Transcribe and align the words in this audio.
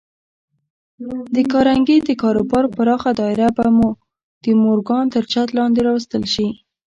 د 1.35 1.37
کارنګي 1.51 1.97
د 2.07 2.09
کاروبار 2.21 2.63
پراخه 2.75 3.11
دايره 3.21 3.49
به 3.57 3.65
د 4.43 4.45
مورګان 4.61 5.05
تر 5.15 5.23
چت 5.31 5.47
لاندې 5.57 5.79
راوستل 5.87 6.23
شي. 6.33 6.47